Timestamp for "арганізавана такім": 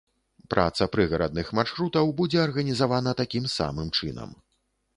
2.47-3.45